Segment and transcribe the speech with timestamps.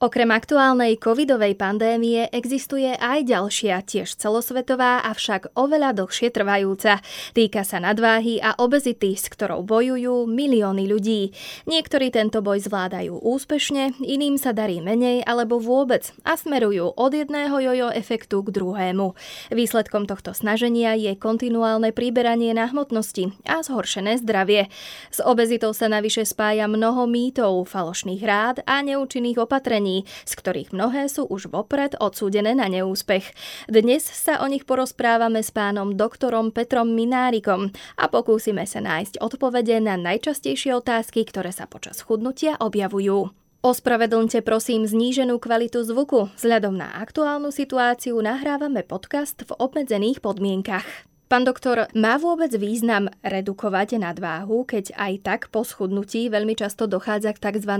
[0.00, 7.04] Okrem aktuálnej covidovej pandémie existuje aj ďalšia, tiež celosvetová, avšak oveľa dlhšie trvajúca.
[7.36, 11.36] Týka sa nadváhy a obezity, s ktorou bojujú milióny ľudí.
[11.68, 17.60] Niektorí tento boj zvládajú úspešne, iným sa darí menej alebo vôbec a smerujú od jedného
[17.60, 19.12] jojo efektu k druhému.
[19.52, 24.72] Výsledkom tohto snaženia je kontinuálne príberanie na hmotnosti a zhoršené zdravie.
[25.12, 31.10] S obezitou sa navyše spája mnoho mýtov, falošných rád a neúčinných opatrení z ktorých mnohé
[31.10, 33.34] sú už vopred odsúdené na neúspech.
[33.66, 39.82] Dnes sa o nich porozprávame s pánom doktorom Petrom Minárikom a pokúsime sa nájsť odpovede
[39.82, 43.34] na najčastejšie otázky, ktoré sa počas chudnutia objavujú.
[43.60, 46.32] Ospravedlňte prosím zníženú kvalitu zvuku.
[46.32, 51.09] Vzhľadom na aktuálnu situáciu nahrávame podcast v obmedzených podmienkach.
[51.30, 57.30] Pán doktor, má vôbec význam redukovať nadváhu, keď aj tak po schudnutí veľmi často dochádza
[57.38, 57.70] k tzv.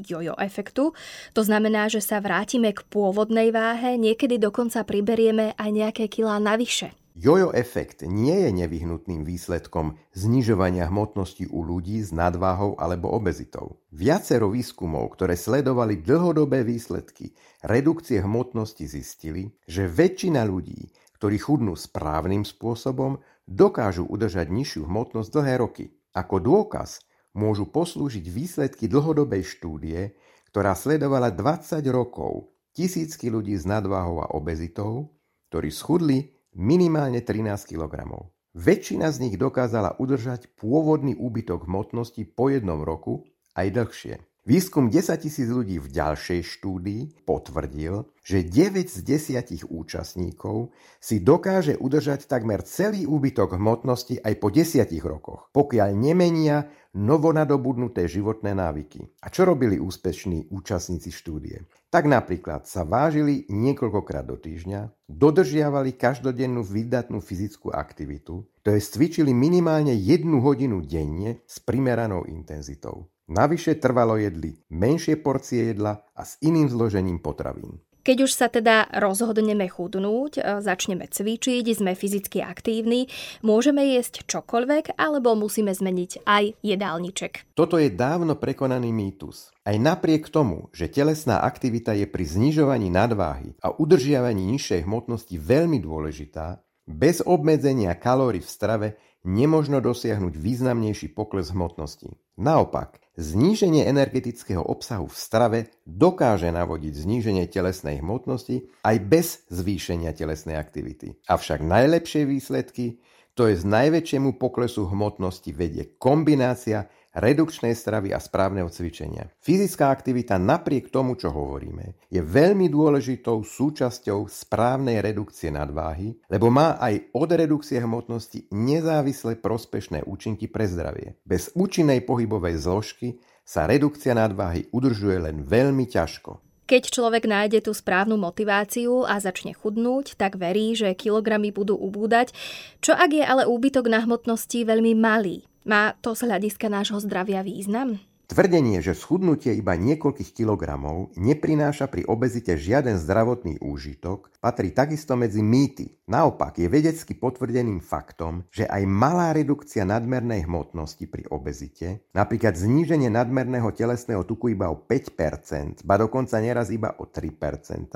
[0.00, 0.96] jojo efektu?
[1.36, 6.96] To znamená, že sa vrátime k pôvodnej váhe, niekedy dokonca priberieme aj nejaké kilá navyše.
[7.12, 13.84] Jojo efekt nie je nevyhnutným výsledkom znižovania hmotnosti u ľudí s nadváhou alebo obezitou.
[13.92, 20.90] Viacero výskumov, ktoré sledovali dlhodobé výsledky redukcie hmotnosti, zistili, že väčšina ľudí,
[21.24, 23.16] ktorí chudnú správnym spôsobom,
[23.48, 25.96] dokážu udržať nižšiu hmotnosť dlhé roky.
[26.12, 27.00] Ako dôkaz
[27.32, 30.20] môžu poslúžiť výsledky dlhodobej štúdie,
[30.52, 35.16] ktorá sledovala 20 rokov tisícky ľudí s nadváhou a obezitou,
[35.48, 38.04] ktorí schudli minimálne 13 kg.
[38.52, 43.24] Väčšina z nich dokázala udržať pôvodný úbytok hmotnosti po jednom roku
[43.56, 44.20] aj dlhšie.
[44.44, 49.00] Výskum 10 tisíc ľudí v ďalšej štúdii potvrdil, že 9 z
[49.40, 50.68] 10 účastníkov
[51.00, 58.52] si dokáže udržať takmer celý úbytok hmotnosti aj po 10 rokoch, pokiaľ nemenia novonadobudnuté životné
[58.52, 59.08] návyky.
[59.24, 61.64] A čo robili úspešní účastníci štúdie?
[61.88, 69.32] Tak napríklad sa vážili niekoľkokrát do týždňa, dodržiavali každodennú vydatnú fyzickú aktivitu, to je cvičili
[69.32, 73.08] minimálne jednu hodinu denne s primeranou intenzitou.
[73.24, 77.80] Navyše trvalo jedli menšie porcie jedla a s iným zložením potravín.
[78.04, 83.08] Keď už sa teda rozhodneme chudnúť, e, začneme cvičiť, sme fyzicky aktívni,
[83.40, 87.56] môžeme jesť čokoľvek alebo musíme zmeniť aj jedálniček.
[87.56, 89.56] Toto je dávno prekonaný mýtus.
[89.64, 95.80] Aj napriek tomu, že telesná aktivita je pri znižovaní nadváhy a udržiavaní nižšej hmotnosti veľmi
[95.80, 98.88] dôležitá, bez obmedzenia kalórií v strave
[99.24, 102.12] nemožno dosiahnuť významnejší pokles hmotnosti.
[102.36, 105.58] Naopak, zníženie energetického obsahu v strave
[105.88, 111.16] dokáže navodiť zníženie telesnej hmotnosti aj bez zvýšenia telesnej aktivity.
[111.24, 113.00] Avšak najlepšie výsledky,
[113.34, 119.30] to je z najväčšiemu poklesu hmotnosti vedie kombinácia redukčnej stravy a správneho cvičenia.
[119.40, 126.76] Fyzická aktivita napriek tomu, čo hovoríme, je veľmi dôležitou súčasťou správnej redukcie nadváhy, lebo má
[126.82, 131.14] aj od redukcie hmotnosti nezávisle prospešné účinky pre zdravie.
[131.22, 136.44] Bez účinnej pohybovej zložky sa redukcia nadváhy udržuje len veľmi ťažko.
[136.64, 142.32] Keď človek nájde tú správnu motiváciu a začne chudnúť, tak verí, že kilogramy budú ubúdať.
[142.80, 145.44] Čo ak je ale úbytok na hmotnosti veľmi malý?
[145.64, 147.96] Má to z hľadiska nášho zdravia význam?
[148.24, 155.40] Tvrdenie, že schudnutie iba niekoľkých kilogramov neprináša pri obezite žiaden zdravotný úžitok, patrí takisto medzi
[155.40, 156.04] mýty.
[156.08, 163.08] Naopak je vedecky potvrdeným faktom, že aj malá redukcia nadmernej hmotnosti pri obezite, napríklad zníženie
[163.08, 167.88] nadmerného telesného tuku iba o 5%, ba dokonca neraz iba o 3%,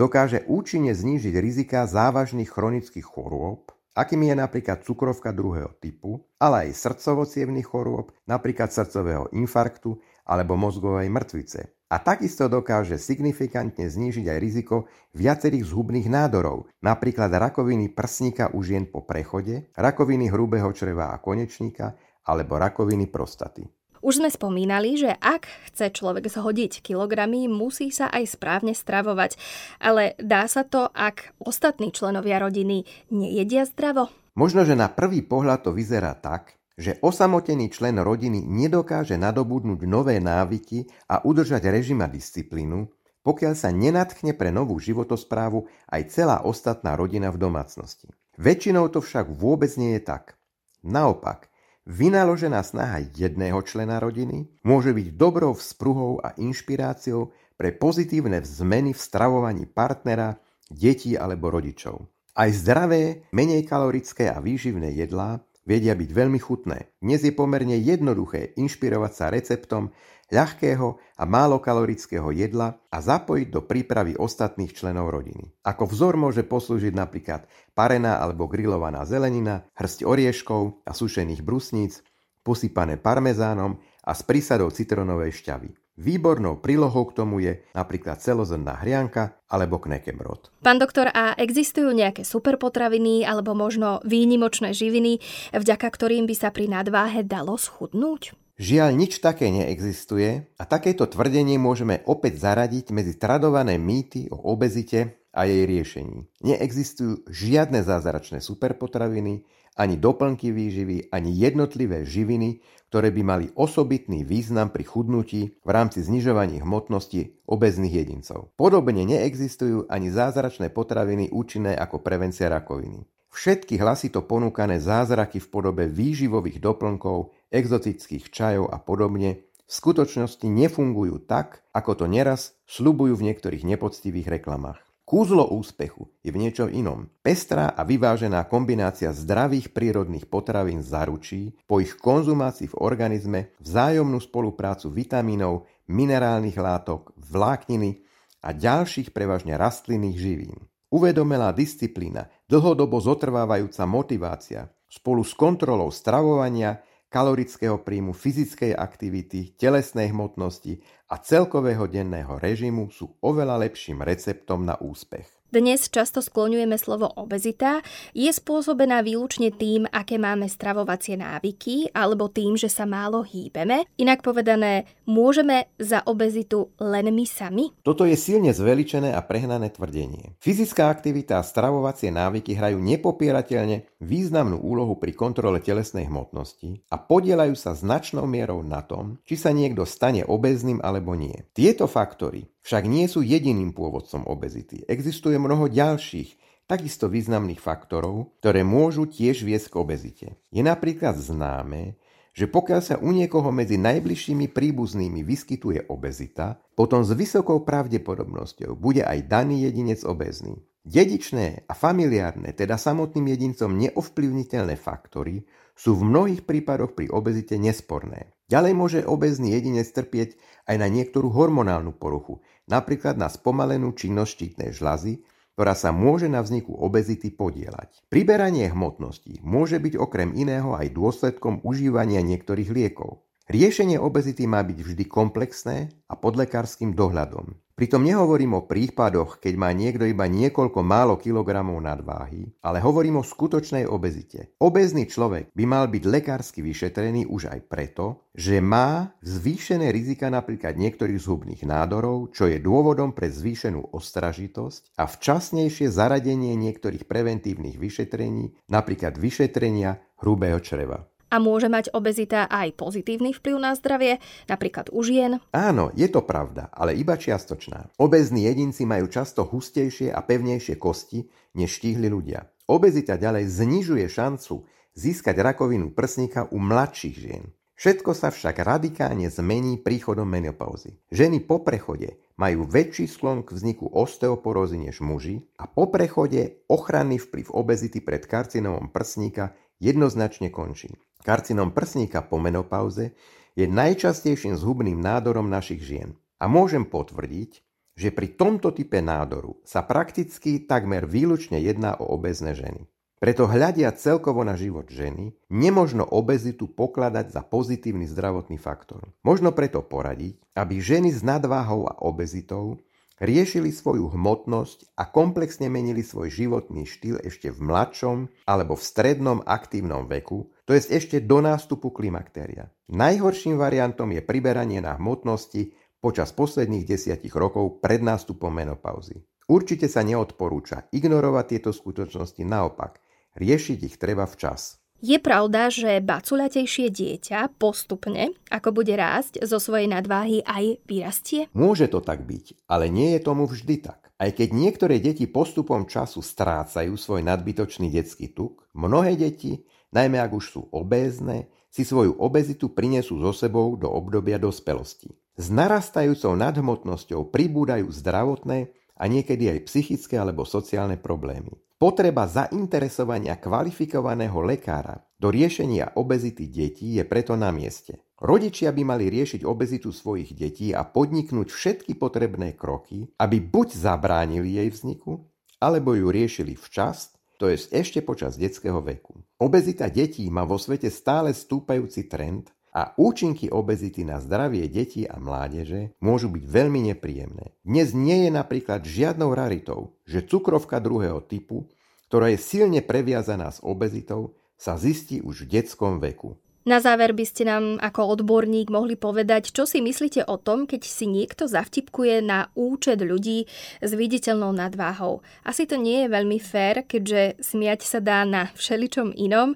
[0.00, 6.76] dokáže účinne znížiť rizika závažných chronických chorôb, akými je napríklad cukrovka druhého typu, ale aj
[6.76, 7.24] srdcovo
[7.64, 9.96] chorôb, napríklad srdcového infarktu
[10.28, 11.72] alebo mozgovej mŕtvice.
[11.86, 18.90] A takisto dokáže signifikantne znížiť aj riziko viacerých zhubných nádorov, napríklad rakoviny prsníka u žien
[18.90, 21.94] po prechode, rakoviny hrubého čreva a konečníka
[22.26, 23.75] alebo rakoviny prostaty.
[24.04, 29.40] Už sme spomínali, že ak chce človek zhodiť kilogramy, musí sa aj správne stravovať.
[29.80, 34.12] Ale dá sa to, ak ostatní členovia rodiny nejedia zdravo?
[34.36, 40.20] Možno, že na prvý pohľad to vyzerá tak, že osamotený člen rodiny nedokáže nadobudnúť nové
[40.20, 42.92] návyky a udržať režim a disciplínu,
[43.24, 48.12] pokiaľ sa nenatchne pre novú životosprávu aj celá ostatná rodina v domácnosti.
[48.36, 50.36] Väčšinou to však vôbec nie je tak.
[50.84, 51.48] Naopak,
[51.86, 58.98] Vynaložená snaha jedného člena rodiny môže byť dobrou vzpruhou a inšpiráciou pre pozitívne zmeny v
[58.98, 60.34] stravovaní partnera,
[60.66, 62.10] detí alebo rodičov.
[62.34, 66.94] Aj zdravé, menej kalorické a výživné jedlá vedia byť veľmi chutné.
[67.02, 69.90] Dnes je pomerne jednoduché inšpirovať sa receptom
[70.30, 75.52] ľahkého a málo kalorického jedla a zapojiť do prípravy ostatných členov rodiny.
[75.66, 82.02] Ako vzor môže poslúžiť napríklad parená alebo grillovaná zelenina, hrsť orieškov a sušených brusníc,
[82.46, 85.85] posypané parmezánom a s prísadou citronovej šťavy.
[85.96, 90.52] Výbornou prílohou k tomu je napríklad celozrnná hrianka alebo knekemrod.
[90.60, 95.24] Pán doktor, a existujú nejaké superpotraviny alebo možno výnimočné živiny,
[95.56, 98.36] vďaka ktorým by sa pri nadváhe dalo schudnúť?
[98.60, 105.16] Žiaľ, nič také neexistuje a takéto tvrdenie môžeme opäť zaradiť medzi tradované mýty o obezite
[105.36, 106.28] a jej riešení.
[106.40, 109.44] Neexistujú žiadne zázračné superpotraviny,
[109.76, 116.00] ani doplnky výživy, ani jednotlivé živiny, ktoré by mali osobitný význam pri chudnutí v rámci
[116.00, 118.56] znižovania hmotnosti obezných jedincov.
[118.56, 123.04] Podobne neexistujú ani zázračné potraviny účinné ako prevencia rakoviny.
[123.36, 131.26] Všetky hlasito ponúkané zázraky v podobe výživových doplnkov, exotických čajov a podobne v skutočnosti nefungujú
[131.26, 134.85] tak, ako to neraz slubujú v niektorých nepoctivých reklamách.
[135.06, 137.06] Kúzlo úspechu je v niečom inom.
[137.22, 144.90] Pestrá a vyvážená kombinácia zdravých prírodných potravín zaručí po ich konzumácii v organizme vzájomnú spoluprácu
[144.90, 148.02] vitamínov, minerálnych látok, vlákniny
[148.42, 150.58] a ďalších prevažne rastlinných živín.
[150.90, 156.82] Uvedomelá disciplína, dlhodobo zotrvávajúca motivácia spolu s kontrolou stravovania
[157.16, 164.76] kalorického príjmu, fyzickej aktivity, telesnej hmotnosti a celkového denného režimu sú oveľa lepším receptom na
[164.76, 165.35] úspech.
[165.46, 167.78] Dnes často skloňujeme slovo obezita.
[168.10, 173.86] Je spôsobená výlučne tým, aké máme stravovacie návyky, alebo tým, že sa málo hýbeme.
[173.94, 177.70] Inak povedané, môžeme za obezitu len my sami?
[177.86, 180.34] Toto je silne zveličené a prehnané tvrdenie.
[180.42, 187.54] Fyzická aktivita a stravovacie návyky hrajú nepopierateľne významnú úlohu pri kontrole telesnej hmotnosti a podielajú
[187.54, 191.46] sa značnou mierou na tom, či sa niekto stane obezným alebo nie.
[191.54, 194.82] Tieto faktory však nie sú jediným pôvodcom obezity.
[194.90, 196.34] Existuje mnoho ďalších,
[196.66, 200.26] takisto významných faktorov, ktoré môžu tiež viesť k obezite.
[200.50, 201.94] Je napríklad známe,
[202.34, 209.06] že pokiaľ sa u niekoho medzi najbližšími príbuznými vyskytuje obezita, potom s vysokou pravdepodobnosťou bude
[209.06, 210.58] aj daný jedinec obezný.
[210.86, 215.42] Dedičné a familiárne, teda samotným jedincom neovplyvniteľné faktory
[215.74, 218.38] sú v mnohých prípadoch pri obezite nesporné.
[218.46, 220.38] Ďalej môže obezný jedinec trpieť
[220.70, 222.38] aj na niektorú hormonálnu poruchu,
[222.70, 225.26] napríklad na spomalenú činnosť štítnej žľazy,
[225.58, 228.06] ktorá sa môže na vzniku obezity podielať.
[228.06, 233.26] Priberanie hmotnosti môže byť okrem iného aj dôsledkom užívania niektorých liekov.
[233.50, 237.65] Riešenie obezity má byť vždy komplexné a pod lekárskym dohľadom.
[237.76, 243.28] Pritom nehovorím o prípadoch, keď má niekto iba niekoľko málo kilogramov nadváhy, ale hovorím o
[243.28, 244.56] skutočnej obezite.
[244.64, 250.72] Obezný človek by mal byť lekársky vyšetrený už aj preto, že má zvýšené rizika napríklad
[250.80, 258.56] niektorých zhubných nádorov, čo je dôvodom pre zvýšenú ostražitosť a včasnejšie zaradenie niektorých preventívnych vyšetrení,
[258.72, 261.04] napríklad vyšetrenia hrubého čreva.
[261.36, 265.36] A môže mať obezita aj pozitívny vplyv na zdravie, napríklad u žien?
[265.52, 267.92] Áno, je to pravda, ale iba čiastočná.
[268.00, 272.48] Obezní jedinci majú často hustejšie a pevnejšie kosti než štíhli ľudia.
[272.72, 274.64] Obezita ďalej znižuje šancu
[274.96, 277.52] získať rakovinu prsníka u mladších žien.
[277.76, 280.96] Všetko sa však radikálne zmení príchodom menopauzy.
[281.12, 287.20] Ženy po prechode majú väčší sklon k vzniku osteoporózy než muži a po prechode ochranný
[287.20, 289.52] vplyv obezity pred karcinomom prsníka
[289.84, 290.96] jednoznačne končí.
[291.24, 293.16] Karcinom prsníka po menopauze
[293.56, 296.18] je najčastejším zhubným nádorom našich žien.
[296.36, 297.64] A môžem potvrdiť,
[297.96, 302.84] že pri tomto type nádoru sa prakticky takmer výlučne jedná o obezné ženy.
[303.16, 309.08] Preto hľadia celkovo na život ženy, nemožno obezitu pokladať za pozitívny zdravotný faktor.
[309.24, 312.76] Možno preto poradiť, aby ženy s nadváhou a obezitou
[313.16, 319.40] riešili svoju hmotnosť a komplexne menili svoj životný štýl ešte v mladšom alebo v strednom
[319.48, 322.66] aktívnom veku, to je ešte do nástupu klimaktéria.
[322.90, 325.70] Najhorším variantom je priberanie na hmotnosti
[326.02, 329.22] počas posledných desiatich rokov pred nástupom menopauzy.
[329.46, 332.98] Určite sa neodporúča ignorovať tieto skutočnosti, naopak,
[333.38, 334.82] riešiť ich treba včas.
[334.98, 341.46] Je pravda, že baculatejšie dieťa postupne, ako bude rásť, zo svojej nadváhy aj vyrastie?
[341.54, 344.08] Môže to tak byť, ale nie je tomu vždy tak.
[344.16, 350.36] Aj keď niektoré deti postupom času strácajú svoj nadbytočný detský tuk, mnohé deti najmä ak
[350.36, 355.16] už sú obézne, si svoju obezitu prinesú so sebou do obdobia dospelosti.
[355.36, 361.52] S narastajúcou nadhmotnosťou pribúdajú zdravotné a niekedy aj psychické alebo sociálne problémy.
[361.76, 368.00] Potreba zainteresovania kvalifikovaného lekára do riešenia obezity detí je preto na mieste.
[368.16, 374.56] Rodičia by mali riešiť obezitu svojich detí a podniknúť všetky potrebné kroky, aby buď zabránili
[374.56, 375.28] jej vzniku,
[375.60, 379.20] alebo ju riešili včas, to je ešte počas detského veku.
[379.36, 385.20] Obezita detí má vo svete stále stúpajúci trend a účinky obezity na zdravie detí a
[385.20, 387.52] mládeže môžu byť veľmi nepríjemné.
[387.60, 391.68] Dnes nie je napríklad žiadnou raritou, že cukrovka druhého typu,
[392.08, 396.40] ktorá je silne previazaná s obezitou, sa zistí už v detskom veku.
[396.66, 400.82] Na záver by ste nám ako odborník mohli povedať, čo si myslíte o tom, keď
[400.82, 403.46] si niekto zavtipkuje na účet ľudí
[403.78, 405.22] s viditeľnou nadváhou.
[405.46, 409.54] Asi to nie je veľmi fér, keďže smiať sa dá na všeličom inom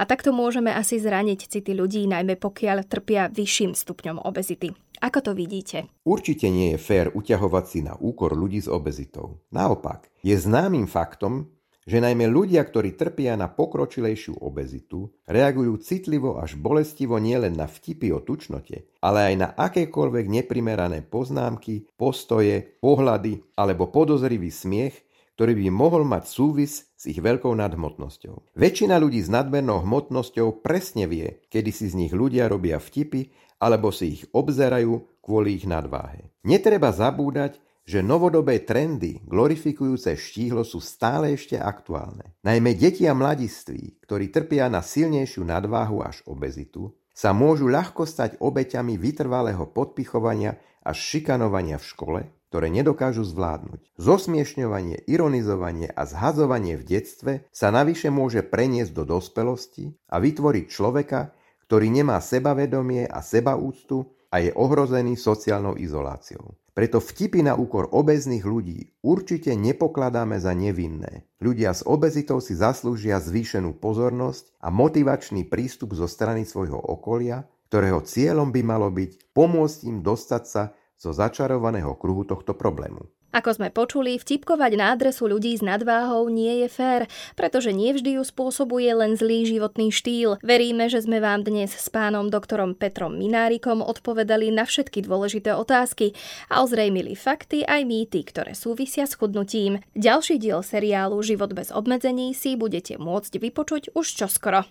[0.00, 4.72] a takto môžeme asi zraniť city ľudí, najmä pokiaľ trpia vyšším stupňom obezity.
[5.04, 5.92] Ako to vidíte?
[6.08, 9.44] Určite nie je fér uťahovať si na úkor ľudí s obezitou.
[9.52, 11.52] Naopak, je známym faktom,
[11.86, 18.10] že najmä ľudia, ktorí trpia na pokročilejšiu obezitu, reagujú citlivo až bolestivo nielen na vtipy
[18.10, 25.06] o tučnote, ale aj na akékoľvek neprimerané poznámky, postoje, pohľady alebo podozrivý smiech,
[25.38, 28.56] ktorý by mohol mať súvis s ich veľkou nadhmotnosťou.
[28.58, 33.92] Väčšina ľudí s nadmernou hmotnosťou presne vie, kedy si z nich ľudia robia vtipy alebo
[33.92, 36.32] si ich obzerajú kvôli ich nadváhe.
[36.42, 42.34] Netreba zabúdať, že novodobé trendy glorifikujúce štíhlo sú stále ešte aktuálne.
[42.42, 48.42] Najmä deti a mladiství, ktorí trpia na silnejšiu nadváhu až obezitu, sa môžu ľahko stať
[48.42, 53.96] obeťami vytrvalého podpichovania a šikanovania v škole, ktoré nedokážu zvládnuť.
[53.96, 61.32] Zosmiešňovanie, ironizovanie a zhazovanie v detstve sa navyše môže preniesť do dospelosti a vytvoriť človeka,
[61.70, 66.58] ktorý nemá sebavedomie a sebaúctu a je ohrozený sociálnou izoláciou.
[66.76, 71.24] Preto vtipy na úkor obezných ľudí určite nepokladáme za nevinné.
[71.40, 78.04] Ľudia s obezitou si zaslúžia zvýšenú pozornosť a motivačný prístup zo strany svojho okolia, ktorého
[78.04, 83.08] cieľom by malo byť pomôcť im dostať sa zo začarovaného kruhu tohto problému.
[83.34, 87.02] Ako sme počuli, vtipkovať na adresu ľudí s nadváhou nie je fér,
[87.34, 90.40] pretože nevždy ju spôsobuje len zlý životný štýl.
[90.40, 96.16] Veríme, že sme vám dnes s pánom doktorom Petrom Minárikom odpovedali na všetky dôležité otázky
[96.48, 99.84] a ozrejmili fakty aj mýty, ktoré súvisia s chudnutím.
[99.92, 104.64] Ďalší diel seriálu Život bez obmedzení si budete môcť vypočuť už čoskoro.